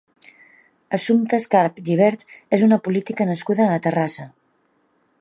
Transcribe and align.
Assumpta 0.97 1.39
Escarp 1.43 1.77
Gibert 1.89 2.25
és 2.59 2.65
una 2.71 2.81
política 2.89 3.31
nascuda 3.33 3.69
a 3.75 3.81
Terrassa. 3.89 4.31